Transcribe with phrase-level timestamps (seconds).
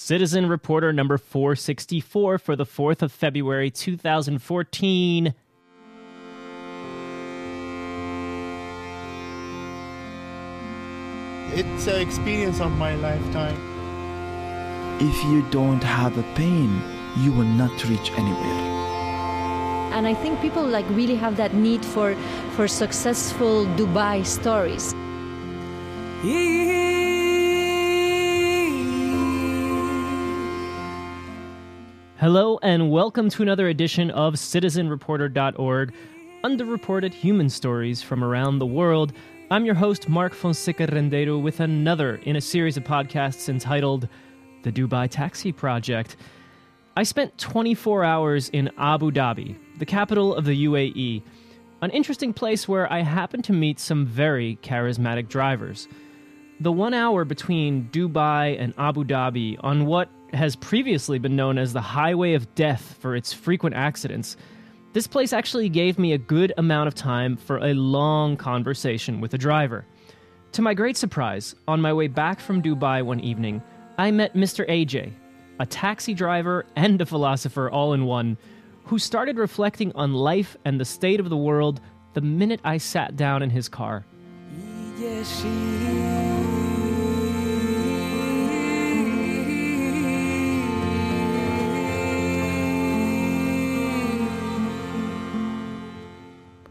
[0.00, 5.34] Citizen Reporter number 464 for the 4th of February 2014.
[11.52, 13.54] It's an experience of my lifetime.
[15.00, 16.80] If you don't have a pain,
[17.18, 18.60] you will not reach anywhere.
[19.92, 22.16] And I think people like really have that need for
[22.56, 24.94] for successful Dubai stories.
[32.20, 35.94] Hello, and welcome to another edition of CitizenReporter.org,
[36.44, 39.14] underreported human stories from around the world.
[39.50, 44.06] I'm your host, Mark Fonseca Rendeiro, with another in a series of podcasts entitled
[44.64, 46.18] The Dubai Taxi Project.
[46.94, 51.22] I spent 24 hours in Abu Dhabi, the capital of the UAE,
[51.80, 55.88] an interesting place where I happened to meet some very charismatic drivers.
[56.60, 61.72] The one hour between Dubai and Abu Dhabi on what has previously been known as
[61.72, 64.36] the Highway of Death for its frequent accidents,
[64.92, 69.34] this place actually gave me a good amount of time for a long conversation with
[69.34, 69.84] a driver.
[70.52, 73.62] To my great surprise, on my way back from Dubai one evening,
[73.98, 74.68] I met Mr.
[74.68, 75.12] AJ,
[75.60, 78.36] a taxi driver and a philosopher all in one,
[78.84, 81.80] who started reflecting on life and the state of the world
[82.14, 84.04] the minute I sat down in his car.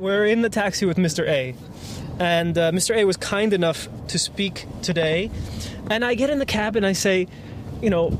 [0.10, 1.28] We're in the taxi with Mr.
[1.28, 1.54] A,
[2.18, 2.96] and uh, Mr.
[2.96, 5.30] A was kind enough to speak today.
[5.92, 7.28] And I get in the cab and I say,
[7.80, 8.20] you know,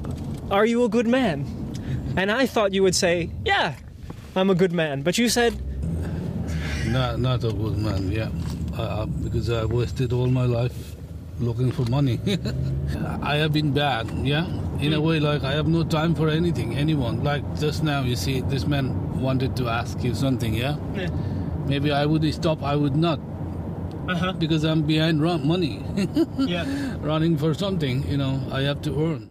[0.52, 1.48] are you a good man?
[2.16, 3.73] And I thought you would say, yeah,
[4.36, 5.02] I'm a good man.
[5.02, 5.58] But you said,
[6.86, 8.30] Not, not a good man, yeah.
[8.78, 10.96] Uh, because I wasted all my life
[11.40, 12.20] looking for money.
[13.24, 14.46] I have been bad, yeah.
[14.80, 17.24] In a way, like I have no time for anything, anyone.
[17.24, 20.78] Like just now, you see, this man wanted to ask you something, yeah.
[20.94, 21.09] Yeah.
[21.70, 22.64] Maybe I would stop.
[22.64, 23.19] I would not,
[24.07, 25.84] uh huh, because I'm behind run money,
[26.40, 26.66] yeah.
[27.00, 28.06] running for something.
[28.09, 29.30] You know, I have to earn.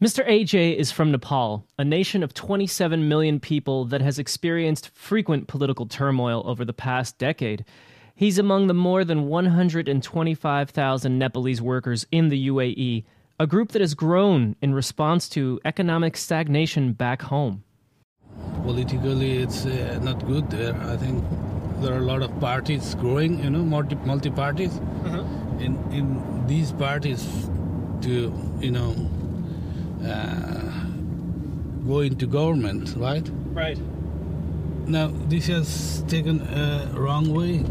[0.00, 0.26] Mr.
[0.26, 5.84] AJ is from Nepal, a nation of 27 million people that has experienced frequent political
[5.84, 7.66] turmoil over the past decade.
[8.14, 13.04] He's among the more than 125,000 Nepalese workers in the UAE,
[13.38, 17.64] a group that has grown in response to economic stagnation back home.
[18.62, 20.74] Politically, it's uh, not good there.
[20.82, 21.22] I think
[21.80, 23.42] there are a lot of parties growing.
[23.42, 24.76] You know, multi multi parties.
[25.60, 27.26] In in these parties,
[28.02, 28.94] to you know,
[30.04, 30.84] uh,
[31.86, 33.28] go into government, right?
[33.52, 33.78] Right.
[34.86, 37.64] Now this has taken a wrong way.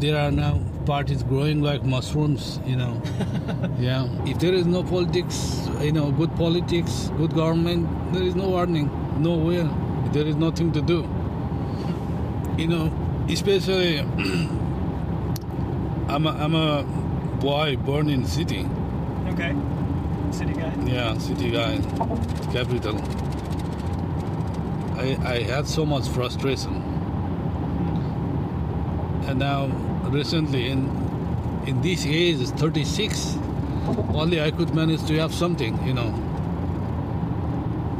[0.00, 3.00] There are now parties growing like mushrooms, you know.
[3.78, 4.08] yeah.
[4.26, 8.90] If there is no politics, you know, good politics, good government, there is no warning,
[9.22, 9.70] nowhere.
[10.12, 11.08] There is nothing to do.
[12.58, 12.92] You know,
[13.28, 13.98] especially
[16.08, 16.82] I'm a, I'm a
[17.40, 18.68] boy born in city.
[19.28, 19.54] Okay.
[20.30, 20.74] City guy.
[20.86, 21.78] Yeah, city guy,
[22.52, 23.00] capital.
[24.98, 26.74] I, I had so much frustration.
[29.26, 29.66] And now,
[30.10, 30.88] recently, in
[31.66, 33.36] in this age, 36,
[34.14, 36.10] only I could manage to have something, you know,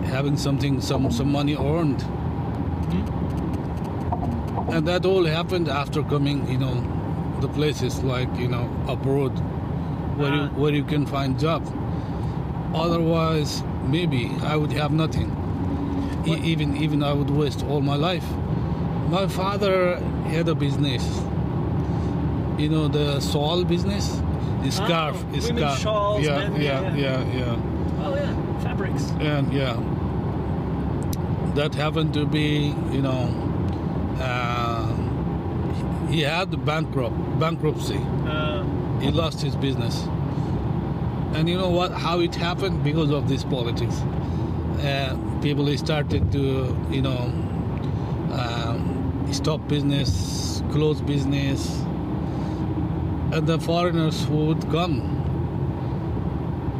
[0.06, 2.04] having something, some some money earned.
[4.72, 6.74] And that all happened after coming, you know,
[7.40, 9.32] the places like you know abroad,
[10.18, 10.60] where you Ah.
[10.60, 11.62] where you can find job.
[12.74, 15.28] Otherwise, maybe I would have nothing.
[16.26, 18.26] E- even even I would waste all my life.
[19.10, 20.00] My father
[20.34, 21.04] had a business.
[22.58, 24.06] You know the shawl business,
[24.64, 25.78] the scarf, Oh, scarf.
[25.80, 26.96] shawls, yeah, men- yeah, yeah.
[27.04, 28.32] yeah, yeah, Oh yeah,
[28.64, 29.04] fabrics.
[29.20, 29.76] and yeah.
[31.54, 33.28] That happened to be, you know,
[36.12, 38.00] he had bankrupt bankruptcy.
[38.26, 38.62] Uh,
[39.00, 39.94] He lost his business.
[41.34, 41.90] And you know what?
[41.92, 42.84] How it happened?
[42.84, 43.96] Because of this politics.
[44.90, 46.42] Uh, people started to,
[46.90, 47.22] you know,
[48.40, 51.60] um, stop business, close business,
[53.32, 54.94] and the foreigners who would come,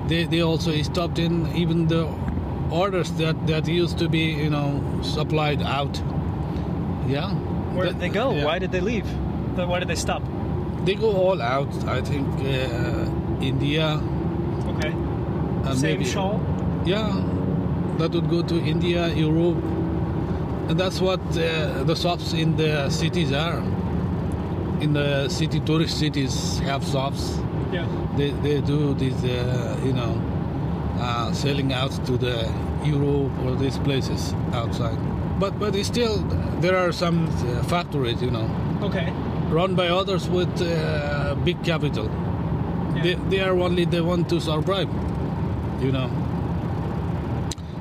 [0.08, 2.04] they, they also stopped in even the
[2.70, 4.68] orders that, that used to be, you know,
[5.02, 5.96] supplied out.
[7.08, 7.30] Yeah.
[7.74, 8.32] where did they go?
[8.34, 8.44] yeah.
[8.44, 9.06] Why did they leave?
[9.56, 10.22] Then Why did they stop?
[10.84, 11.72] They go all out.
[11.86, 14.00] I think uh, India.
[14.72, 14.90] Okay.
[14.90, 16.40] and Same maybe- shawl.
[16.84, 17.12] Yeah,
[17.98, 19.62] that would go to India, Europe,
[20.68, 23.58] and that's what uh, the shops in the cities are.
[24.80, 27.38] In the city, tourist cities have shops.
[27.72, 27.86] Yeah.
[28.16, 30.20] They, they do these, uh, you know,
[30.98, 32.50] uh, uh, selling out to the
[32.84, 34.98] Europe or these places outside.
[35.38, 36.18] But but still
[36.60, 38.48] there are some uh, factories, you know,
[38.82, 39.12] Okay.
[39.52, 42.08] Run by others with uh, big capital.
[43.02, 44.88] They, they are only the one to survive,
[45.82, 46.10] you know.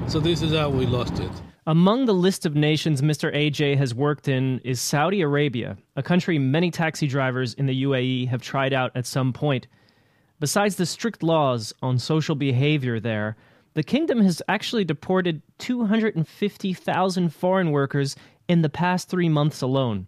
[0.08, 1.32] So this is how we lost it.
[1.68, 3.34] Among the list of nations Mr.
[3.34, 8.28] AJ has worked in is Saudi Arabia, a country many taxi drivers in the UAE
[8.28, 9.68] have tried out at some point.
[10.40, 13.38] Besides the strict laws on social behavior there,
[13.76, 18.16] the kingdom has actually deported 250,000 foreign workers
[18.50, 20.08] in the past three months alone,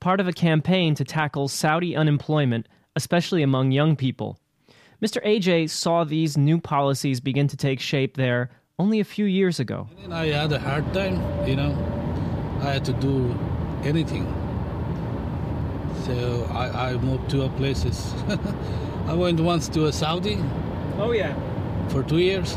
[0.00, 4.38] part of a campaign to tackle Saudi unemployment, especially among young people.
[5.02, 5.24] Mr.
[5.24, 9.88] AJ saw these new policies begin to take shape there only a few years ago.
[10.02, 11.72] And I had a hard time, you know.
[12.62, 13.36] I had to do
[13.84, 14.26] anything.
[16.04, 18.14] So I, I moved to a places.
[19.06, 20.38] I went once to a Saudi
[20.98, 21.34] Oh, yeah.
[21.88, 22.56] for two years.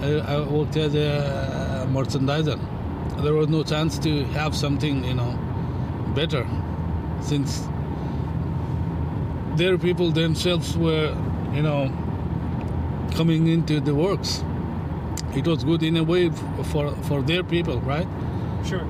[0.00, 2.58] I, I worked as a merchandiser.
[3.22, 5.38] There was no chance to have something, you know,
[6.16, 6.44] better,
[7.20, 7.68] since
[9.56, 11.14] their people themselves were,
[11.54, 11.92] you know,
[13.14, 14.42] coming into the works.
[15.34, 16.30] It was good in a way
[16.70, 18.08] for for their people, right?
[18.64, 18.86] Sure.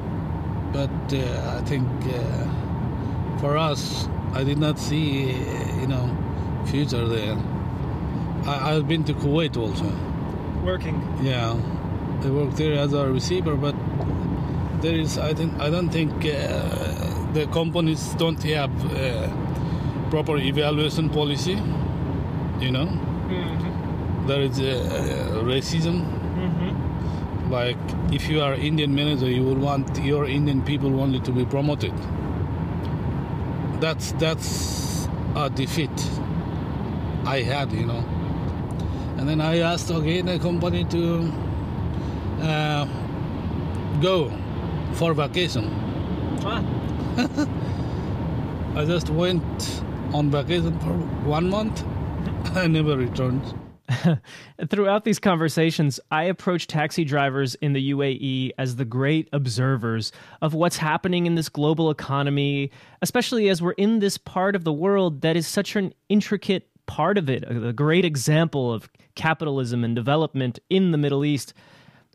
[0.73, 6.07] But uh, I think uh, for us, I did not see, uh, you know,
[6.67, 7.37] future there.
[8.47, 9.91] I, I've been to Kuwait also.
[10.65, 10.97] Working.
[11.23, 11.57] Yeah,
[12.25, 13.75] I worked there as a receiver, but
[14.83, 16.86] there is I think I don't think uh,
[17.37, 19.29] the companies don't have uh,
[20.09, 21.59] proper evaluation policy.
[22.61, 22.89] You know,
[24.27, 25.97] there is uh, racism.
[27.51, 27.77] Like
[28.11, 31.93] if you are Indian manager, you will want your Indian people only to be promoted.
[33.81, 35.97] That's that's a defeat
[37.27, 38.03] I had, you know.
[39.19, 41.33] And then I asked again the company to
[42.41, 42.87] uh,
[44.01, 44.33] go
[44.95, 45.67] for vacation.
[48.77, 49.83] I just went
[50.13, 50.93] on vacation for
[51.27, 51.83] one month.
[52.57, 53.43] I never returned.
[54.69, 60.53] Throughout these conversations, I approach taxi drivers in the UAE as the great observers of
[60.53, 62.71] what's happening in this global economy,
[63.01, 67.17] especially as we're in this part of the world that is such an intricate part
[67.17, 71.55] of it, a great example of capitalism and development in the Middle East.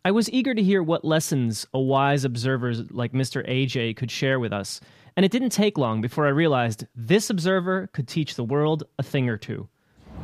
[0.04, 3.48] I was eager to hear what lessons a wise observer like Mr.
[3.48, 4.82] AJ could share with us.
[5.16, 9.04] And it didn't take long before I realized this observer could teach the world a
[9.04, 9.68] thing or two.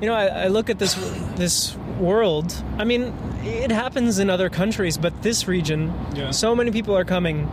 [0.01, 0.93] You know, I, I look at this
[1.35, 2.53] this world.
[2.77, 3.13] I mean,
[3.43, 6.31] it happens in other countries, but this region, Yeah.
[6.31, 7.47] so many people are coming,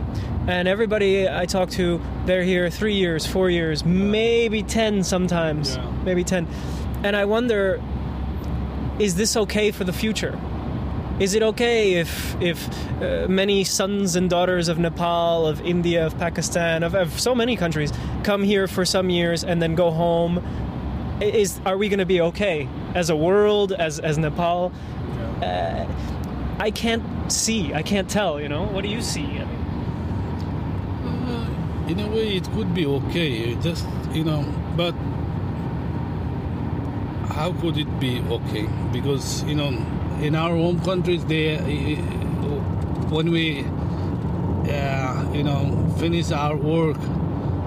[0.47, 5.91] and everybody I talk to, they're here three years, four years, maybe ten sometimes, Yeah.
[6.03, 6.47] maybe ten,
[7.03, 7.81] and I wonder,
[8.99, 10.39] is this okay for the future?
[11.17, 12.67] Is it okay if if
[13.01, 17.55] uh, many sons and daughters of Nepal, of India, of Pakistan, of, of so many
[17.55, 20.43] countries come here for some years and then go home?
[21.21, 24.73] Is are we going to be okay as a world, as as Nepal?
[25.41, 25.85] Uh,
[26.59, 27.73] I can't see.
[27.73, 28.41] I can't tell.
[28.41, 28.63] You know.
[28.63, 29.23] What do you see?
[29.23, 29.61] I mean,
[31.87, 33.55] In a way, it could be okay.
[33.61, 34.43] Just you know,
[34.75, 34.93] but
[37.31, 38.67] how could it be okay?
[38.91, 39.71] Because you know,
[40.21, 41.57] in our home countries, they
[43.09, 43.63] when we
[44.71, 46.97] uh, you know finish our work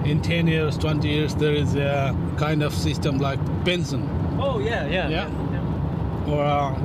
[0.05, 4.01] in 10 years 20 years there is a kind of system like pension
[4.39, 6.27] oh yeah, yeah, Yeah.
[6.27, 6.79] or uh,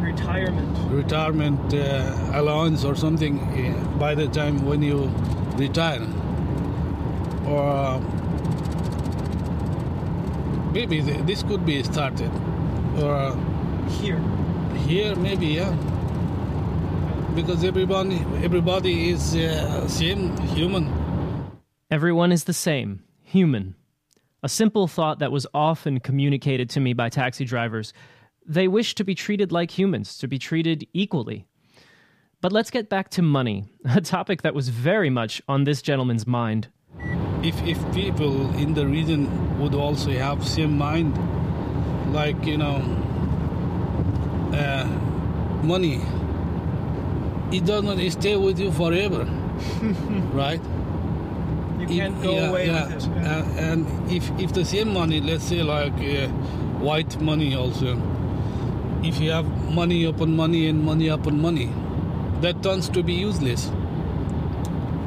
[0.00, 0.78] Retirement.
[0.90, 5.10] retirement uh, allowance or something uh, by the time when you
[5.56, 6.06] retire
[7.46, 8.00] or uh,
[10.72, 12.30] maybe this could be started
[12.98, 13.36] or uh,
[14.00, 14.20] Here.
[14.92, 15.72] Here maybe yeah
[17.34, 18.18] because everybody
[18.48, 20.22] everybody is uh, same
[20.56, 20.84] human
[21.92, 23.74] Everyone is the same, human.
[24.44, 27.92] A simple thought that was often communicated to me by taxi drivers.
[28.46, 31.48] They wish to be treated like humans, to be treated equally.
[32.40, 36.28] But let's get back to money, a topic that was very much on this gentleman's
[36.28, 36.68] mind.
[37.42, 39.26] if if people in the region
[39.58, 41.12] would also have same mind
[42.12, 42.76] like you know
[44.54, 44.86] uh,
[45.62, 46.00] money.
[47.52, 49.24] It does not stay with you forever
[50.32, 50.60] right?
[51.80, 51.90] You If-
[52.24, 52.88] yeah, yeah.
[53.24, 56.28] Uh, and if if the same money let's say like uh,
[56.88, 58.00] white money also
[59.02, 61.70] if you have money upon money and money upon money
[62.40, 63.70] that turns to be useless.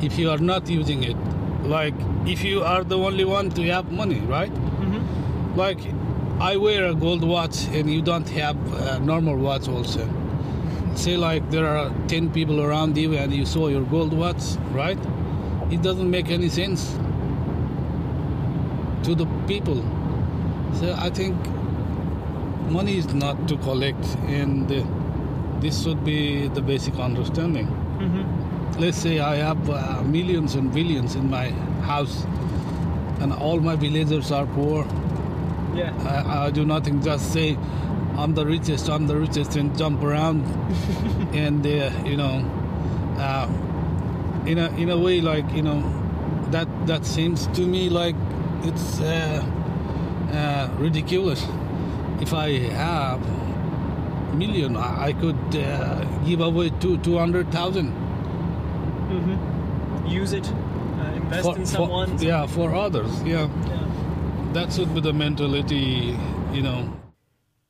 [0.01, 1.15] If you are not using it.
[1.63, 1.93] Like
[2.27, 4.51] if you are the only one to have money right?
[5.55, 5.79] Like
[6.40, 10.08] I wear a gold watch and you don't have a normal watch also.
[10.96, 14.98] Say like there are 10 people around you and you saw your gold watch, right?
[15.72, 16.92] It doesn't make any sense
[19.04, 19.84] to the people.
[20.80, 21.36] So I think
[22.70, 24.84] money is not to collect and uh,
[25.62, 27.68] this should be the basic understanding.
[28.80, 31.50] Let's say I have uh, millions and billions in my
[31.84, 32.25] house
[33.22, 34.86] and all my villagers are poor
[35.74, 35.92] Yeah.
[36.06, 37.58] I, I do nothing, just say,
[38.15, 40.44] I'm the richest, I'm the richest, and jump around.
[41.34, 42.46] and, uh, you know,
[43.18, 43.48] uh,
[44.46, 45.82] in, a, in a way, like, you know,
[46.51, 48.15] that, that seems to me like
[48.63, 49.44] it's uh,
[50.32, 51.44] uh, ridiculous.
[52.22, 53.22] If I have
[54.32, 57.94] a million, I, I could uh, give away two, 200,000
[60.08, 60.51] Use it.
[60.51, 62.18] Uh, invest for, in for- someone.
[62.22, 63.48] yeah, for others, yeah.
[64.53, 66.15] That should be the mentality,
[66.51, 66.95] you know.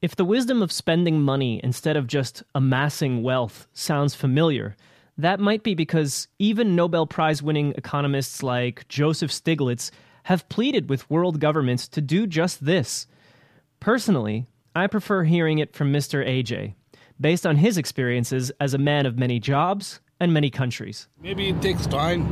[0.01, 4.75] If the wisdom of spending money instead of just amassing wealth sounds familiar,
[5.17, 9.91] that might be because even Nobel Prize winning economists like Joseph Stiglitz
[10.23, 13.07] have pleaded with world governments to do just this.
[13.79, 16.27] Personally, I prefer hearing it from Mr.
[16.27, 16.73] AJ,
[17.17, 21.07] based on his experiences as a man of many jobs and many countries.
[21.21, 22.27] Maybe it takes time.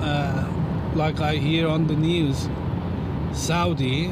[0.00, 0.41] Uh,
[0.94, 2.48] like I hear on the news,
[3.32, 4.10] Saudi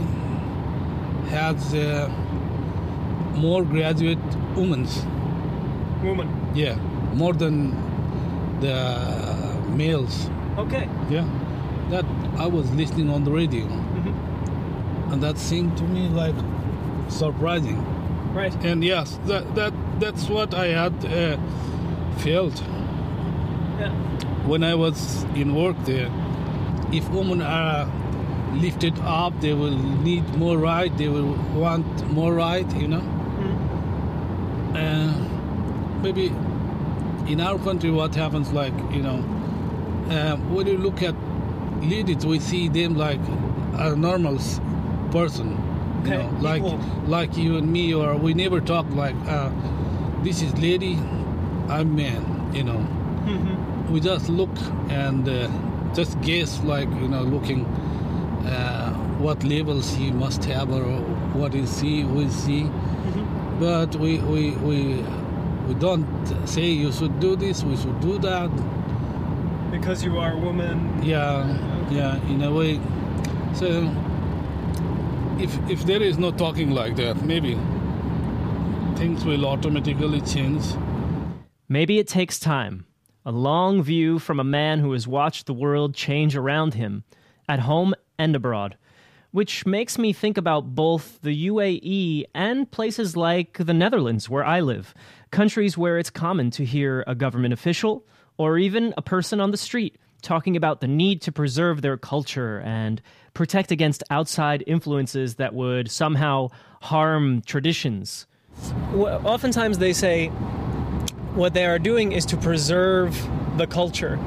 [1.28, 2.08] has uh,
[3.36, 4.18] more graduate
[4.56, 4.86] women.
[6.02, 6.28] Woman.
[6.54, 6.76] Yeah,
[7.14, 7.74] more than
[8.60, 8.74] the
[9.76, 10.28] males.
[10.58, 10.88] Okay.
[11.10, 11.26] Yeah,
[11.90, 12.04] that
[12.38, 13.66] I was listening on the radio,
[15.10, 16.34] and that seemed to me like
[17.08, 17.78] surprising.
[18.34, 18.54] Right.
[18.64, 21.36] And yes, that that that's what I had uh,
[22.18, 22.62] felt
[23.80, 23.92] Yeah.
[24.46, 26.10] when I was in work there.
[26.92, 27.86] If women are
[28.54, 30.96] lifted up, they will need more right.
[30.96, 32.68] They will want more right.
[32.76, 33.02] You know.
[34.74, 35.12] Uh,
[36.02, 36.26] maybe
[37.26, 39.18] in our country, what happens, like you know,
[40.10, 41.14] uh, when you look at
[41.82, 43.20] ladies, we see them like
[43.74, 44.38] a normal
[45.10, 45.50] person.
[46.04, 46.78] You Okay, know, like equal.
[47.08, 49.50] like you and me, or we never talk like, uh,
[50.22, 50.94] this is lady,
[51.68, 52.50] I'm man.
[52.54, 52.86] You know,
[53.90, 54.50] we just look
[54.88, 55.48] and uh,
[55.94, 57.64] just guess, like you know, looking
[58.46, 60.84] uh, what levels he must have or
[61.34, 62.64] what is he, who is he.
[62.64, 62.70] See.
[63.60, 65.04] But we we we
[65.68, 66.06] we don't
[66.46, 68.50] say you should do this, we should do that.
[69.70, 71.02] Because you are a woman.
[71.02, 71.44] Yeah,
[71.90, 72.80] yeah, in a way.
[73.54, 73.94] So
[75.38, 77.58] if if there is no talking like that, maybe
[78.96, 80.64] things will automatically change.
[81.68, 82.86] Maybe it takes time.
[83.26, 87.04] A long view from a man who has watched the world change around him,
[87.48, 88.76] at home and abroad.
[89.30, 94.60] Which makes me think about both the UAE and places like the Netherlands, where I
[94.60, 94.94] live,
[95.30, 98.06] countries where it's common to hear a government official
[98.38, 102.60] or even a person on the street talking about the need to preserve their culture
[102.60, 103.02] and
[103.34, 106.48] protect against outside influences that would somehow
[106.82, 108.26] harm traditions.
[108.94, 110.30] Oftentimes they say,
[111.34, 113.16] what they are doing is to preserve
[113.56, 114.18] the culture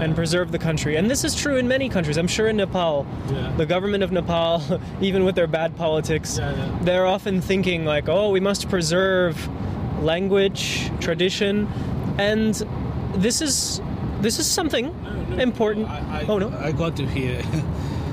[0.00, 0.94] and preserve the country.
[0.96, 2.16] And this is true in many countries.
[2.16, 3.52] I'm sure in Nepal, Yeah.
[3.56, 4.62] the government of Nepal,
[5.00, 6.78] even with their bad politics, Yeah, yeah.
[6.82, 9.34] they're often thinking like, "Oh, we must preserve
[10.02, 11.66] language, tradition."
[12.18, 12.54] And
[13.14, 13.80] this is
[14.20, 14.86] this is something
[15.38, 15.88] important.
[15.88, 16.50] I, I, oh no.
[16.58, 17.42] I got to hear.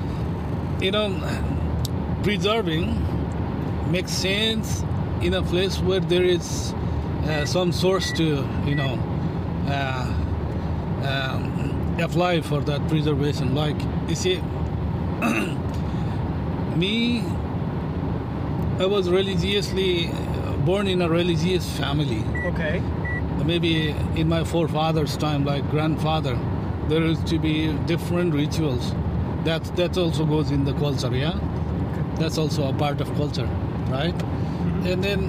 [0.80, 1.08] you know,
[2.22, 2.96] preserving
[3.92, 4.82] makes sense
[5.22, 6.74] in a place where there is
[7.24, 8.98] uh, some source to, you know,
[9.68, 10.06] uh,
[11.04, 13.54] um, apply for that preservation.
[13.54, 13.76] Like,
[14.08, 14.40] you see,
[16.76, 17.20] me,
[18.78, 20.10] I was religiously
[20.64, 22.80] born in a religious family Okay.
[23.44, 26.38] maybe in my forefathers' time, like grandfather,
[26.88, 28.94] there used to be different rituals.
[29.44, 31.38] That that also goes in the culture, yeah.
[32.16, 33.48] That's also a part of culture,
[33.88, 34.14] right?
[34.84, 35.20] And then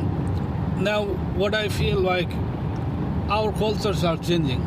[0.82, 2.30] now, what I feel like
[3.30, 4.62] our cultures are changing.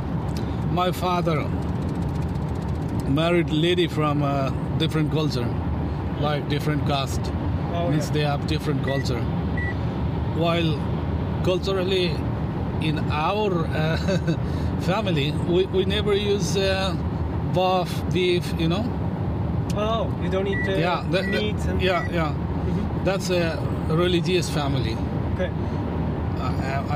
[0.73, 1.43] My father
[3.09, 5.47] married lady from a different culture,
[6.21, 7.21] like different caste.
[7.75, 9.21] Oh, means they have different culture.
[10.37, 10.79] While
[11.45, 12.15] culturally,
[12.81, 13.97] in our uh,
[14.81, 16.95] family, we, we never use uh,
[17.55, 18.85] buff beef, you know.
[19.77, 22.35] Oh, you don't eat uh, yeah, that- that- meat and yeah, yeah.
[23.05, 24.97] That's a religious family.
[25.35, 25.51] Okay.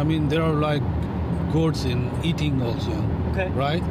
[0.01, 0.83] I, mean, there are like
[1.53, 2.93] codes in eating also,
[3.31, 3.49] Okay.
[3.51, 3.83] right?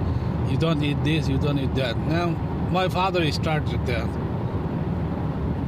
[0.49, 1.97] You don't eat this, you don't eat that.
[1.97, 2.27] Now,
[2.71, 4.07] my father started that.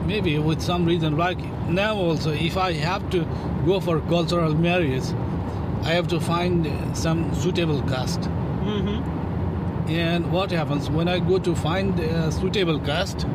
[0.05, 1.37] maybe with some reason like
[1.69, 3.19] now also if i have to
[3.65, 5.09] go for cultural marriage
[5.83, 6.67] i have to find
[6.97, 8.21] some suitable caste
[8.69, 9.89] Mm-hmm.
[9.89, 13.25] and what happens when i go to find a suitable caste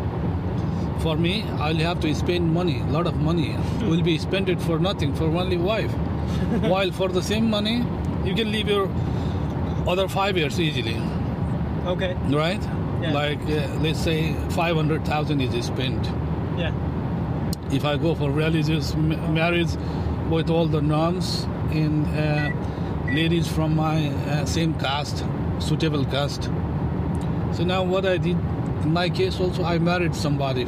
[1.04, 1.32] for me
[1.68, 3.56] i'll have to spend money a lot of money
[3.92, 5.94] will be spent it for nothing for only wife
[6.72, 7.76] while for the same money
[8.24, 8.88] you can live your
[9.86, 10.96] other five years easily
[11.86, 12.14] Okay.
[12.30, 12.62] right
[13.02, 13.12] Yeah.
[13.12, 16.06] like uh, let's say 500000 is spent
[16.58, 16.72] Yeah.
[17.72, 19.72] if I go for religious marriage
[20.30, 22.50] with all the norms in uh,
[23.12, 25.22] ladies from my uh, same caste,
[25.58, 26.44] suitable caste.
[27.52, 28.38] So now what I did
[28.84, 30.64] in my case also I married somebody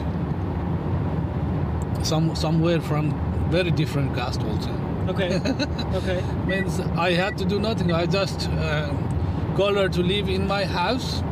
[2.02, 3.10] some somewhere from
[3.50, 4.70] very different caste also.
[5.08, 5.36] Okay.
[5.94, 6.22] okay.
[6.46, 7.92] Means I had to do nothing.
[7.92, 8.88] I just uh,
[9.56, 11.22] call her to live in my house,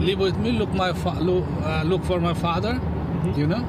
[0.00, 2.80] live with me, look my fa- look, uh, look for my father,
[3.36, 3.64] you know.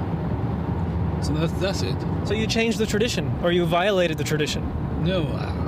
[1.21, 1.95] So that's that's it.
[2.25, 4.63] So you changed the tradition, or you violated the tradition.
[5.03, 5.65] No, uh,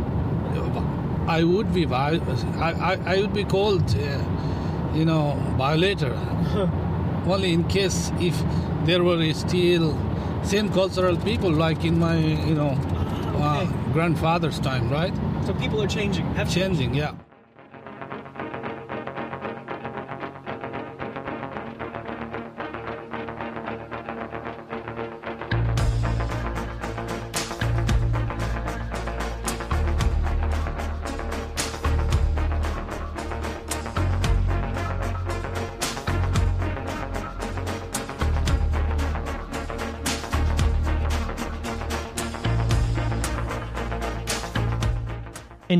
[1.27, 2.19] I would be I,
[2.59, 6.13] I, I would be called, uh, you know, violator.
[7.27, 8.41] Only in case if
[8.85, 9.97] there were still
[10.43, 12.77] same cultural people like in my you know
[13.37, 15.13] uh, grandfather's time, right?
[15.45, 16.25] So people are changing.
[16.35, 17.13] Have Changing, yeah.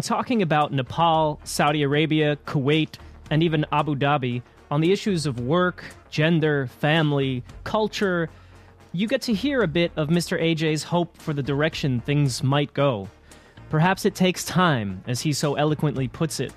[0.08, 2.96] Talking about Nepal, Saudi Arabia, Kuwait,
[3.30, 8.30] and even Abu Dhabi on the issues of work, gender, family, culture,
[8.94, 10.42] you get to hear a bit of Mr.
[10.42, 13.10] AJ's hope for the direction things might go.
[13.70, 16.54] Perhaps it takes time, as he so eloquently puts it.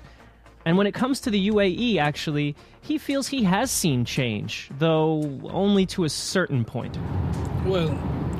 [0.65, 5.41] And when it comes to the UAE, actually, he feels he has seen change, though
[5.51, 6.97] only to a certain point.
[7.65, 7.89] Well,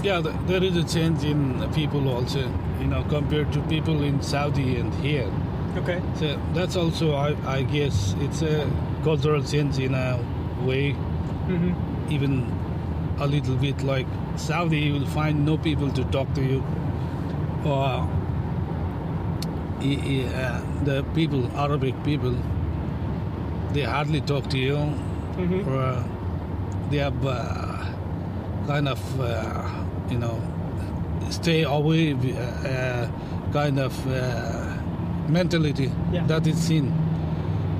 [0.03, 2.39] yeah, there is a change in people also,
[2.79, 5.31] you know, compared to people in Saudi and here.
[5.77, 6.01] Okay.
[6.19, 8.69] So that's also, I, I guess, it's a
[9.03, 10.19] cultural change in a
[10.65, 10.95] way,
[11.47, 12.11] Mm-hmm.
[12.13, 12.45] even
[13.19, 14.05] a little bit like
[14.37, 16.63] Saudi, you will find no people to talk to you,
[17.65, 18.07] or
[19.81, 22.35] uh, the people, Arabic people,
[23.73, 24.75] they hardly talk to you,
[25.37, 25.67] Mm-hmm.
[25.69, 26.03] or
[26.91, 27.85] they have uh,
[28.67, 29.69] kind of, uh,
[30.11, 30.37] you know,
[31.29, 33.07] stay away uh, uh,
[33.53, 34.75] kind of uh,
[35.29, 36.25] mentality Yeah.
[36.27, 36.91] that is seen.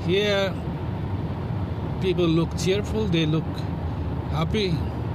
[0.08, 0.54] Here,
[2.02, 3.46] people look cheerful, they look
[4.32, 4.70] happy,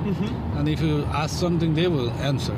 [0.06, 0.58] Mm-hmm.
[0.58, 2.56] and if you ask something, they will answer.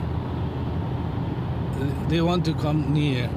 [2.08, 3.30] They want to come near.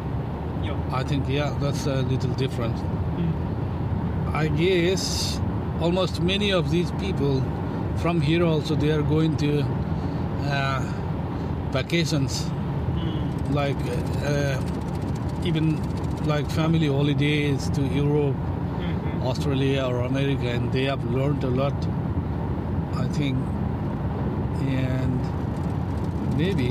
[0.64, 0.76] Yo.
[0.92, 2.76] I think, yeah, that's a little different.
[2.76, 4.34] Mm.
[4.34, 5.40] I guess
[5.80, 7.42] almost many of these people
[7.98, 9.62] from here also they are going to
[10.44, 10.82] uh,
[11.72, 12.46] vacations,
[12.96, 13.54] Mm.
[13.54, 13.82] like
[14.26, 14.58] uh,
[15.48, 15.80] even
[16.28, 18.36] like family holidays to Europe,
[18.82, 19.28] Mm-hmm.
[19.28, 21.74] Australia, or America, and they have learned a lot.
[23.04, 23.38] I think,
[24.68, 25.20] and
[26.38, 26.70] maybe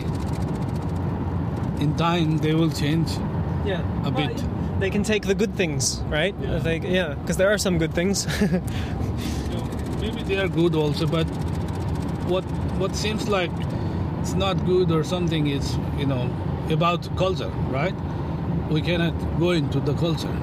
[1.82, 3.08] in time they will change.
[3.66, 4.44] Yeah, A Well, bit.
[4.80, 6.34] They can take the good things, right?
[6.42, 6.58] Yeah.
[6.58, 8.26] They, yeah, because there are some good things.
[10.00, 11.26] Maybe they are good also, but
[12.28, 12.44] what
[12.80, 13.50] what seems like
[14.20, 16.30] it's not good or something is you know
[16.70, 17.94] about culture, right?
[18.70, 20.36] We cannot go into the culture.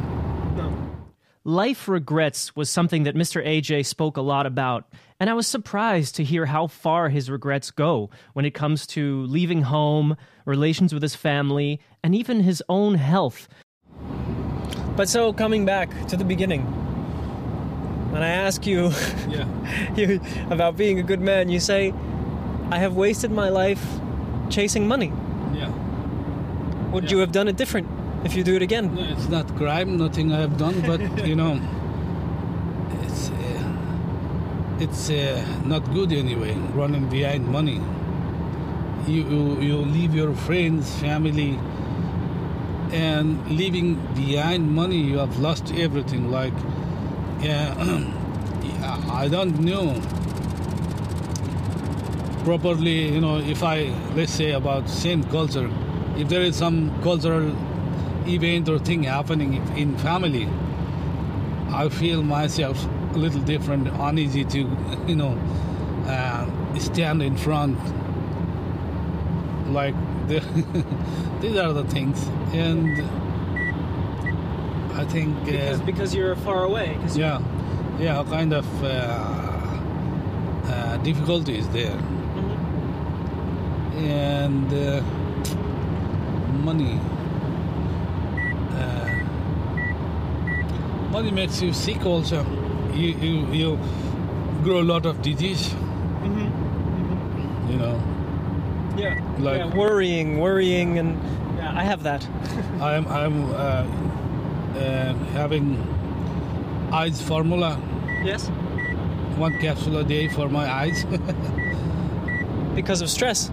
[1.43, 3.41] Life regrets was something that Mr.
[3.45, 4.83] AJ spoke a lot about,
[5.17, 9.25] and I was surprised to hear how far his regrets go when it comes to
[9.27, 13.47] leaving home, relations with his family, and even his own health.
[14.97, 16.63] But so, coming back to the beginning,
[18.11, 18.91] when I ask you,
[19.29, 19.47] Yeah.
[19.95, 21.93] you about being a good man, you say,
[22.71, 23.83] I have wasted my life
[24.49, 25.11] chasing money.
[25.53, 25.69] Yeah.
[26.91, 27.11] Would Yeah.
[27.11, 27.87] you have done it different
[28.23, 28.95] if you do it again?
[28.95, 31.59] No, it's not crime, nothing I have done, but you know,
[33.03, 36.55] it's uh, it's uh, not good anyway.
[36.75, 37.79] Running behind money,
[39.07, 41.57] you, you you leave your friends, family,
[42.91, 46.31] and leaving behind money, you have lost everything.
[46.31, 46.53] Like,
[47.41, 47.73] yeah,
[49.23, 49.95] I don't know
[52.47, 53.13] properly.
[53.15, 53.77] You know, if I
[54.15, 55.69] let's say about same culture,
[56.17, 57.51] if there is some cultural
[58.25, 60.47] event or thing happening in family,
[61.83, 62.77] I feel myself
[63.15, 64.59] a little different, uneasy to,
[65.07, 65.33] you know,
[66.07, 66.45] uh,
[66.79, 67.77] stand in front.
[69.79, 69.95] Like
[70.27, 70.39] the,
[71.41, 72.17] these are the things,
[72.53, 72.87] and
[74.95, 76.97] I think uh, Because, because you're far away.
[77.01, 77.41] 'cause yeah,
[77.99, 78.87] yeah, a kind of uh,
[80.71, 81.97] uh, difficulties there,
[83.97, 85.01] and uh,
[86.63, 86.99] money.
[88.71, 89.09] Uh,
[91.11, 92.45] money makes you sick also.
[92.93, 93.79] You you you
[94.63, 95.73] grow a lot of disease.
[97.69, 98.01] You know,
[98.97, 99.19] Yeah.
[99.39, 101.19] Like- yeah, worrying, worrying, and
[101.57, 102.27] yeah, I have that.
[102.81, 103.57] I'm I'm uh,
[104.79, 105.77] uh, having
[106.91, 107.77] eyes formula,
[108.23, 108.47] yes.
[109.37, 111.05] one capsule a day for my eyes.
[112.75, 113.49] Because of stress.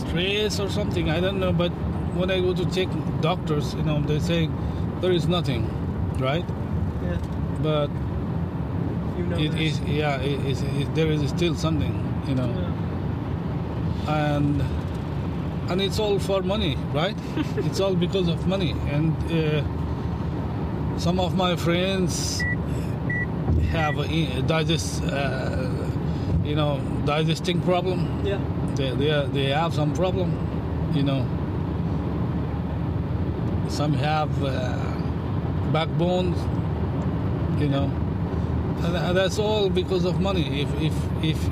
[0.00, 1.70] Stress or something i don't know but
[2.20, 2.88] when i go to check
[3.20, 4.48] doctors you know they say
[5.00, 5.62] there is nothing
[6.18, 6.44] right
[7.04, 7.18] Yeah.
[7.62, 7.90] but
[9.18, 9.36] You know.
[9.44, 11.94] it is yeah it is it, there is still something
[12.28, 12.50] you know
[14.08, 14.62] and
[15.70, 17.16] and it's all for money right
[17.68, 19.62] it's all because of money and uh,
[20.98, 22.42] some of my friends
[23.70, 25.68] have a digest uh,
[26.44, 28.38] you know digesting problem Yeah.
[28.76, 30.30] They, they, they have some problem,
[30.94, 31.26] you know.
[33.68, 34.76] Some have uh,
[35.72, 36.36] backbones,
[37.60, 37.90] you know.
[38.84, 40.62] And that's all because of money.
[40.62, 41.50] If, if, if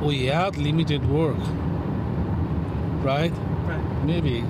[0.00, 1.38] we had limited work,
[3.02, 3.32] right?
[3.66, 4.04] Right.
[4.04, 4.44] Maybe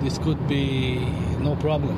[0.00, 1.00] this could be
[1.40, 1.96] no problem.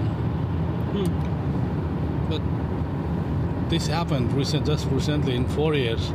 [0.92, 2.30] Hmm.
[2.30, 6.10] But this happened recent, just recently in four years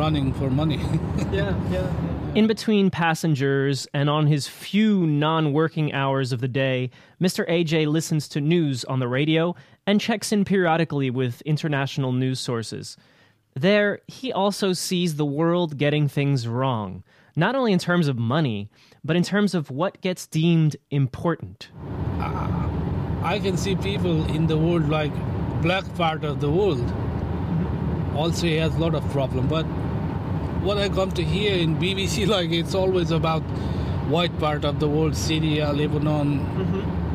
[0.00, 0.80] running for money.
[1.30, 2.34] Yeah, yeah.
[2.34, 7.48] In between passengers and on his few non working hours of the day, Mr.
[7.48, 9.54] AJ listens to news on the radio
[9.86, 12.96] and checks in periodically with international news sources.
[13.54, 17.04] There, he also sees the world getting things wrong,
[17.36, 18.70] not only in terms of money,
[19.04, 21.68] but in terms of what gets deemed important.
[23.22, 25.12] I can see people in the world like
[25.62, 26.90] black part of the world
[28.20, 29.48] also he has a lot of problem.
[29.48, 29.66] But
[30.62, 33.42] what I come to hear in BBC, like it's always about
[34.08, 36.40] white part of the world, Syria, Lebanon,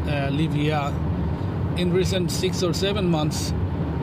[0.08, 0.94] uh, Libya.
[1.78, 3.54] In recent six or seven months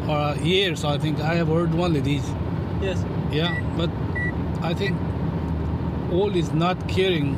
[0.08, 2.28] or years, I think I have heard only these.
[2.82, 3.02] Yes.
[3.30, 3.88] Yeah, but
[4.62, 4.98] I think
[6.12, 7.36] all is not caring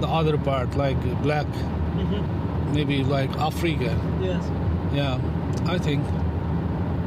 [0.00, 1.46] the other part, like black,
[2.72, 3.98] maybe like Africa.
[4.20, 4.44] Yes.
[4.92, 5.18] Yeah,
[5.66, 6.04] I think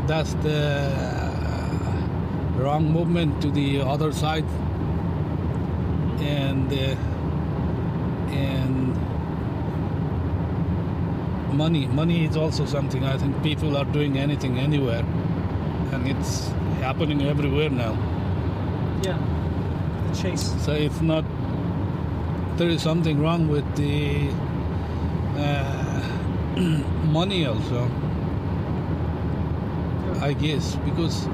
[0.07, 1.20] that's the
[2.61, 4.45] wrong movement to the other side,
[6.19, 6.95] and uh,
[8.31, 8.95] and
[11.53, 11.87] money.
[11.87, 15.05] Money is also something I think people are doing anything anywhere,
[15.91, 17.97] and it's happening everywhere now.
[19.03, 19.17] Yeah.
[20.09, 20.53] The chase.
[20.63, 21.25] So it's not.
[22.57, 24.29] There is something wrong with the
[25.37, 26.01] uh,
[27.19, 27.89] money also.
[30.21, 31.27] I guess because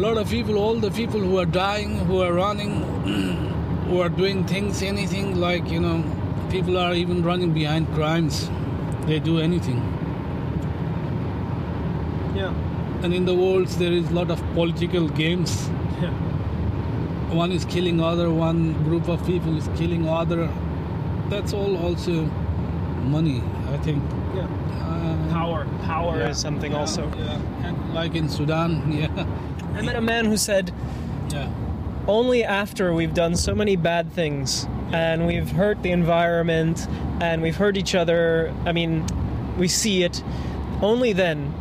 [0.00, 2.72] lot of people, all the people who are dying, who are running,
[3.88, 6.02] who are doing things, anything like you know,
[6.50, 8.48] people are even running behind crimes.
[9.06, 9.78] They do anything.
[12.34, 12.52] Yeah.
[13.02, 15.68] And in the world, there is a lot of political games.
[16.00, 16.12] Yeah.
[17.38, 20.48] one is killing other one group of people is killing other
[21.32, 22.14] that's all also
[23.16, 23.36] money
[23.74, 24.02] i think
[24.38, 24.48] Yeah.
[24.86, 25.60] uh, Power.
[25.84, 27.04] Power yeah, is something yeah, also.
[27.18, 27.68] yeah.
[27.68, 29.26] And like in sudan yeah
[29.74, 30.72] I met a man who said,
[31.30, 31.52] yeah.
[32.08, 36.88] Only after we've done so many bad things and we've hurt the environment
[37.20, 39.06] and we've hurt each other, I mean,
[39.58, 40.22] we see it,
[40.82, 41.52] only then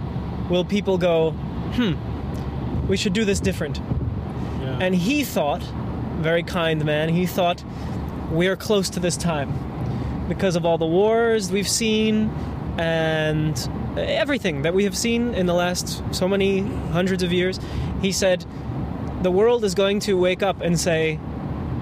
[0.49, 3.79] will people go, hmm, we should do this different.
[4.61, 4.79] yeah.
[4.81, 5.61] And he thought,
[6.19, 7.63] very kind man, he thought,
[8.31, 9.53] we're close to this time
[10.27, 12.29] because of all the wars we've seen
[12.77, 17.59] and everything that we have seen in the last so many hundreds of years.
[18.01, 18.45] He said,
[19.21, 21.19] the world is going to wake up and say,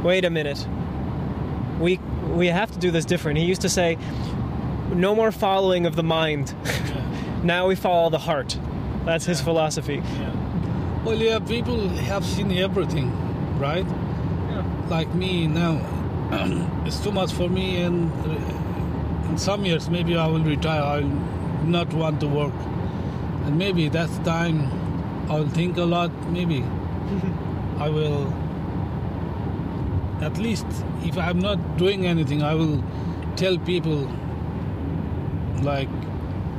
[0.03, 0.65] wait a minute,
[1.79, 1.97] we,
[2.29, 3.37] we have to do this different.
[3.37, 3.97] He used to say,
[4.93, 6.55] no more following of the mind.
[7.43, 8.57] now we follow the heart.
[9.05, 10.01] That's his philosophy.
[11.05, 13.07] well yeah people have seen everything
[13.59, 13.85] right
[14.89, 15.79] like me now
[16.85, 21.11] it's too much for me and uh, in some years maybe i will retire i'll
[21.65, 22.53] not want to work
[23.45, 24.61] and maybe that's time
[25.29, 26.63] i'll think a lot maybe
[27.79, 28.31] i will
[30.21, 30.65] at least
[31.03, 32.83] if i'm not doing anything i will
[33.35, 34.07] tell people
[35.61, 35.89] like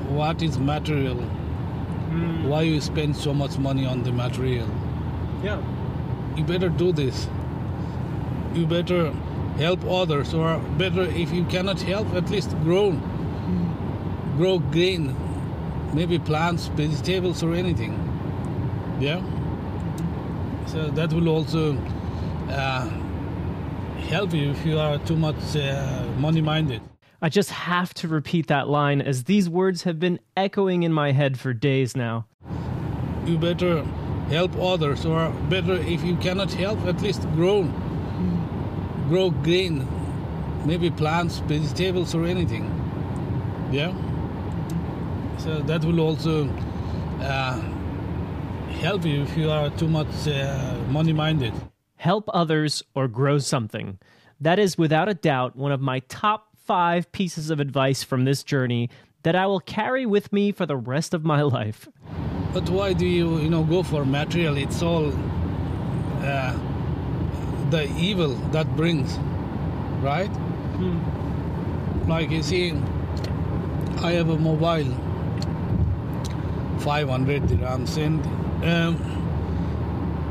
[0.08, 2.48] what is material hmm.
[2.48, 4.68] Why you spend so much money on the material?
[5.42, 5.61] Yeah.
[6.37, 7.28] You better do this.
[8.54, 9.12] You better
[9.58, 12.92] help others, or better if you cannot help, at least grow,
[14.38, 15.14] grow grain,
[15.92, 17.92] maybe plants, vegetables, or anything.
[19.01, 19.20] Yeah.
[20.66, 21.77] So that will also
[22.48, 22.88] uh,
[24.09, 26.81] help you if you are too much uh, money-minded.
[27.20, 31.11] I just have to repeat that line as these words have been echoing in my
[31.12, 32.27] head for days now.
[33.29, 33.85] you better
[34.31, 37.62] help others or better if you cannot help at least grow
[39.09, 39.87] grow grain
[40.64, 42.64] maybe plants vegetables or anything
[43.70, 43.92] yeah
[45.38, 46.48] so that will also
[47.20, 47.61] uh,
[48.81, 51.53] help you if you are too much uh, money minded
[51.98, 53.98] Help others or grow something.
[54.40, 58.44] That is without a doubt one of my top five pieces of advice from this
[58.44, 58.88] journey
[59.24, 61.88] that I will carry with me for the rest of my life.
[62.53, 64.57] But why do you, you know, go for material?
[64.57, 65.12] It's all
[66.22, 66.57] uh,
[67.70, 69.18] the evil that brings,
[70.01, 70.31] right?
[72.07, 72.74] Like you see,
[73.98, 74.94] I have a mobile,
[76.80, 78.24] 500 dirhams, and
[78.64, 78.96] um,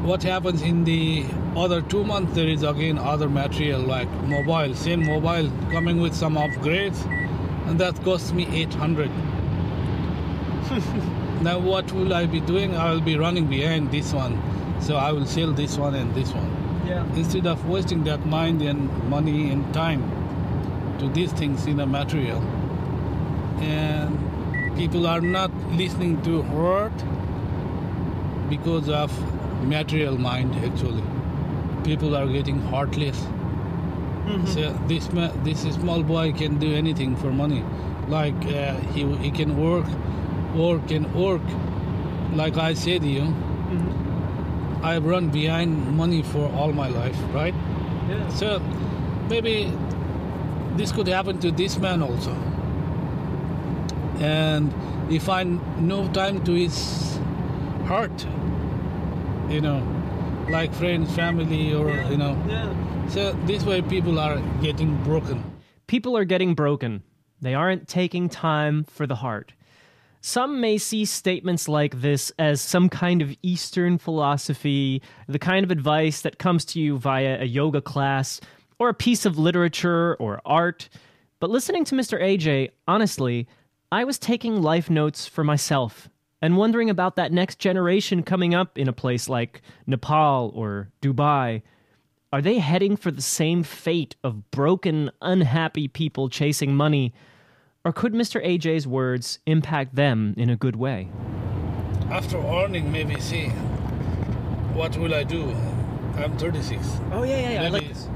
[0.06, 2.34] what happens in the other two months?
[2.34, 7.06] There is again other material like mobile, same mobile coming with some upgrades,
[7.68, 9.12] and that costs me 800.
[11.42, 12.76] Now, what will I be doing?
[12.76, 14.42] I will be running behind this one.
[14.82, 16.84] So I will sell this one and this one.
[16.88, 17.06] Yeah.
[17.16, 20.02] Instead of wasting that mind and money and time
[21.00, 22.42] to these things in a material.
[23.62, 24.18] And
[24.78, 26.94] people are not listening to word
[28.50, 29.12] because of
[29.68, 31.04] material mind actually.
[31.84, 33.26] People are getting heartless.
[34.54, 37.64] So this ma- this small boy can do anything for money,
[38.10, 39.86] like uh, he he can work,
[40.54, 41.42] work and work.
[42.42, 43.24] Like I said, you,
[44.84, 47.56] I've run behind money for all my life, right?
[48.10, 48.28] Yeah.
[48.42, 48.60] So
[49.30, 49.72] maybe
[50.76, 52.36] this could happen to this man also.
[54.20, 54.74] And
[55.10, 57.20] he find no time to his
[57.86, 58.26] heart,
[59.50, 59.82] you know,
[60.50, 62.42] like friends, family, or you know.
[62.48, 63.08] Yeah.
[63.10, 65.44] So this way, people are getting broken.
[65.88, 67.04] People are getting broken.
[67.42, 69.54] They aren't taking time for the heart.
[70.22, 75.72] Some may see statements like this as some kind of Eastern philosophy, the kind of
[75.72, 78.42] advice that comes to you via a yoga class
[78.80, 80.90] or a piece of literature or art.
[81.40, 82.20] But listening to Mr.
[82.22, 83.48] AJ, honestly,
[83.92, 86.10] I was taking life notes for myself
[86.42, 91.62] and wondering about that next generation coming up in a place like Nepal or Dubai.
[92.34, 97.14] Are they heading for the same fate of broken, unhappy people chasing money?
[97.86, 98.46] Or could Mr.
[98.46, 101.08] AJ's words impact them in a good way?
[102.12, 103.48] After earning, maybe see
[104.76, 105.50] what will I do.
[106.18, 106.86] I'm 36.
[107.14, 108.10] Oh, yeah, yeah, I like Maybe- this.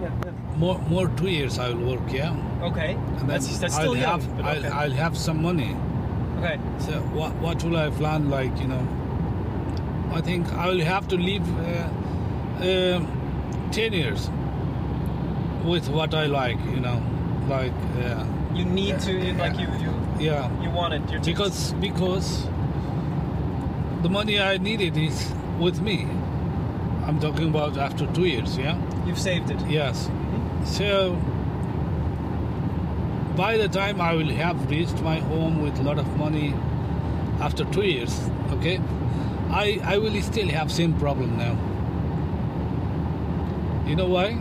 [0.58, 2.12] More, more two years I will work.
[2.14, 2.96] Yeah, Okay.
[3.20, 5.76] and then I'll have I'll, I'll have some money.
[6.40, 6.60] okay.
[6.80, 8.30] So what what will I plan?
[8.30, 8.88] Like you know,
[10.14, 14.30] I think I will have to live uh, uh, ten years
[15.66, 16.60] with what I like.
[16.76, 17.02] You know,
[17.48, 17.74] like
[18.06, 21.02] uh, You need to, like, you, you, yeah, you want it.
[21.10, 22.48] You're because because
[24.04, 26.08] the money I needed is with me.
[27.08, 28.58] I'm talking about after two years.
[28.58, 28.78] Yeah.
[29.08, 29.60] you've saved it.
[29.70, 30.10] Yes.
[30.65, 31.15] So
[33.36, 36.54] by the time I will have reached my home with a lot of money
[37.39, 38.19] after two years,
[38.54, 38.80] okay,
[39.50, 41.56] I I will still have same problem now.
[43.88, 44.38] You know why?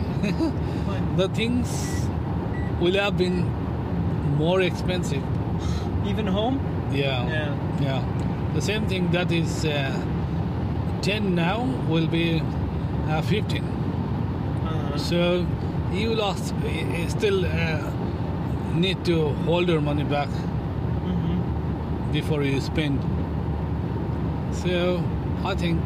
[1.17, 2.07] the things
[2.79, 3.45] will have been
[4.37, 5.23] more expensive.
[6.05, 6.59] Even home?
[6.91, 7.27] Yeah.
[7.27, 7.81] Yeah.
[7.81, 8.01] Yeah.
[8.53, 9.91] The same thing that is uh,
[11.01, 12.41] 10 now will be
[13.09, 13.63] uh, 15.
[13.63, 15.45] Uh, So
[15.91, 17.91] you lost, you still uh,
[18.73, 22.11] need to hold your money back mhm.
[22.11, 22.99] before you spend.
[24.53, 25.03] So
[25.43, 25.81] I think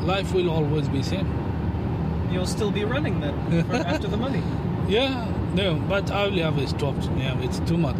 [0.00, 1.32] life will always be same.
[2.30, 4.42] You'll still be running then after the money.
[4.88, 7.08] Yeah, no, but I will have stopped.
[7.16, 7.96] Yeah, it's too much.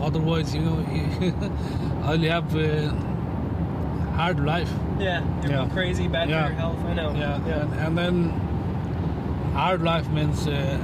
[0.00, 0.78] Otherwise, you know,
[2.04, 2.88] I'll have a
[4.14, 4.70] hard life.
[4.98, 5.24] Yeah.
[5.46, 5.68] Yeah.
[5.72, 6.44] crazy, bad Yeah.
[6.44, 6.78] for your health.
[6.84, 7.14] I know.
[7.14, 8.43] Yeah, And, and then
[9.54, 10.78] hard life means uh,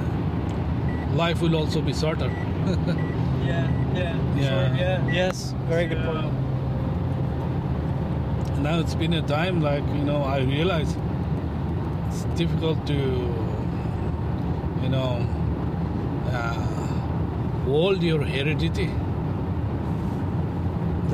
[1.13, 2.29] life will also be shorter.
[3.41, 3.67] Yeah.
[3.95, 4.15] Yeah.
[4.37, 4.49] Yeah.
[4.49, 4.77] Sure.
[4.77, 5.11] Yeah.
[5.11, 5.53] Yes.
[5.67, 6.31] Very good point.
[8.65, 10.95] now it's been a time like you know I realize
[12.07, 12.97] it's difficult to
[14.83, 15.09] you know
[16.39, 16.53] uh,
[17.69, 18.87] hold your heredity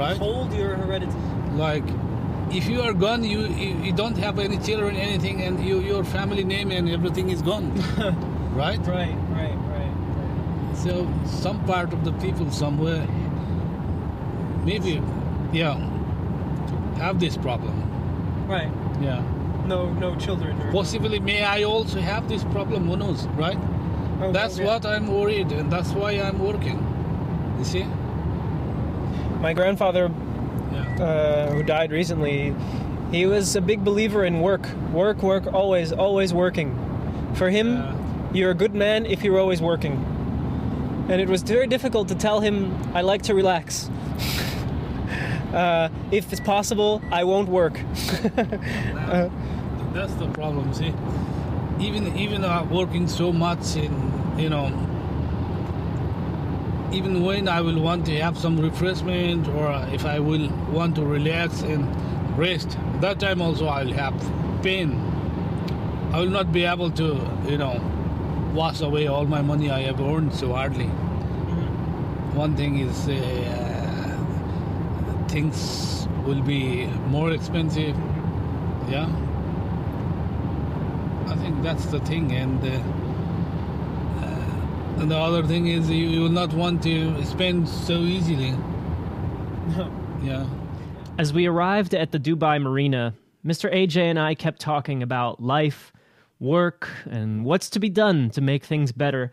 [0.01, 1.15] right Hold your heredity.
[1.53, 1.87] like
[2.51, 6.03] if you are gone, you, you you don't have any children, anything, and you, your
[6.03, 7.71] family name and everything is gone,
[8.55, 8.79] right?
[8.87, 10.75] Right, right, right.
[10.75, 13.05] So some part of the people somewhere,
[14.63, 15.01] maybe,
[15.51, 15.75] yeah,
[16.97, 17.75] have this problem.
[18.47, 18.71] Right.
[19.01, 19.23] Yeah.
[19.65, 20.61] No, no children.
[20.61, 22.87] Or, Possibly, may I also have this problem?
[22.87, 23.57] Who knows, right?
[24.21, 24.65] Oh, That's yeah.
[24.65, 26.79] what I'm worried, and that's why I'm working.
[27.59, 27.83] You see?
[29.41, 30.09] My grandfather.
[30.99, 32.53] Uh, who died recently,
[33.11, 34.67] he was a big believer in work.
[34.91, 36.75] Work, work, always, always working.
[37.35, 37.93] For him, Yeah.
[38.33, 39.93] you're a good man if you're always working.
[41.09, 43.89] And it was very difficult to tell him, I like to relax.
[45.53, 47.79] uh, if it's possible, I won't work.
[48.95, 49.31] Now,
[49.93, 50.73] that's the problem.
[50.73, 50.93] See,
[51.79, 53.91] even even uh, working so much in
[54.37, 54.67] you know,
[56.91, 61.03] even when I will want to have some refreshment or if I will want to
[61.05, 61.85] relax and
[62.37, 64.15] rest, that time also I'll have
[64.63, 64.91] pain.
[66.13, 67.81] I will not be able to you know
[68.53, 70.87] wash away all my money I have earned so hardly.
[72.35, 73.07] One thing is.
[73.07, 73.67] Uh,
[75.27, 77.95] things will be more expensive.
[78.89, 79.09] Yeah.
[81.27, 82.81] I think that's the thing, and uh, uh,
[84.99, 88.55] and the other thing is you, you will not want to spend so easily.
[90.23, 90.47] Yeah.
[91.17, 93.13] As we arrived at the Dubai marina,
[93.45, 93.73] Mr.
[93.73, 95.93] AJ and I kept talking about life,
[96.39, 99.31] work, and what's to be done to make things better.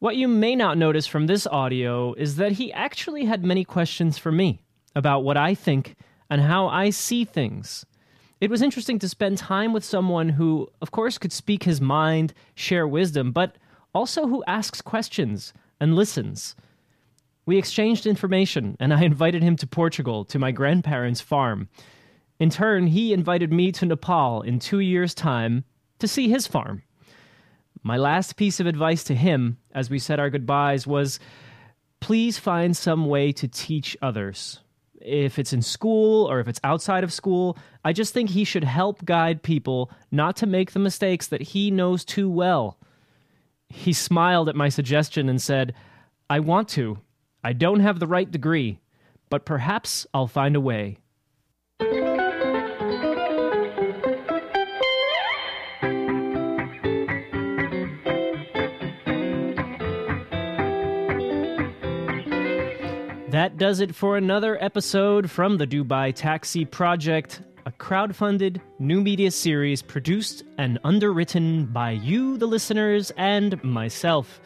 [0.00, 4.18] What you may not notice from this audio is that he actually had many questions
[4.18, 4.60] for me
[4.94, 5.96] about what I think
[6.30, 7.84] and how I see things.
[8.40, 12.34] It was interesting to spend time with someone who, of course, could speak his mind,
[12.54, 13.56] share wisdom, but
[13.98, 16.54] also who asks questions and listens.
[17.46, 21.68] We exchanged information, and I invited him to Portugal, to my grandparents' farm.
[22.38, 25.64] In turn, he invited me to Nepal in two years' time
[25.98, 26.84] to see his farm.
[27.82, 31.18] My last piece of advice to him as we said our goodbyes was
[31.98, 34.60] please find some way to teach others.
[35.00, 38.64] If it's in school or if it's outside of school, I just think he should
[38.64, 42.77] help guide people not to make the mistakes that he knows too well.
[43.70, 45.74] He smiled at my suggestion and said,
[46.30, 46.98] I want to.
[47.44, 48.80] I don't have the right degree,
[49.30, 50.98] but perhaps I'll find a way.
[63.30, 69.30] That does it for another episode from the Dubai Taxi Project, a crowd-funded new media
[69.30, 74.40] series produced and underwritten by you, the listeners, and myself.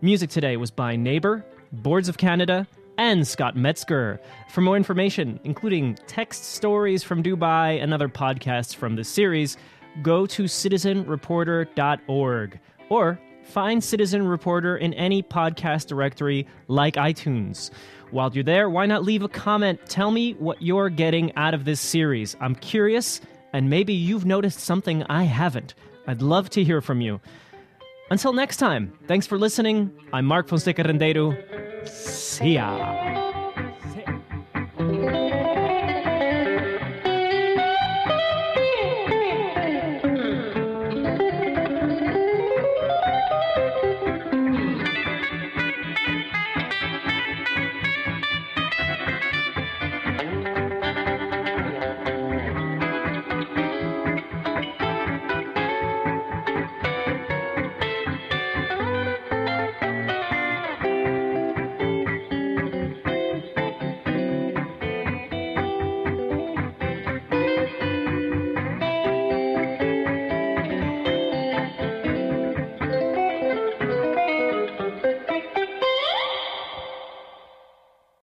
[0.00, 2.66] Music today was by Neighbor, Boards of Canada,
[2.98, 4.20] and Scott Metzger.
[4.50, 9.56] For more information, including text stories from Dubai and other podcasts from this series,
[10.02, 17.70] go to citizenreporter.org or find Citizen Reporter in any podcast directory like iTunes.
[18.10, 19.80] While you're there, why not leave a comment?
[19.88, 22.36] Tell me what you're getting out of this series.
[22.40, 23.20] I'm curious,
[23.52, 25.74] and maybe you've noticed something I haven't.
[26.06, 27.20] I'd love to hear from you.
[28.10, 29.90] Until next time, thanks for listening.
[30.12, 31.88] I'm Mark Fonseca Rendeiro.
[31.88, 33.35] See ya.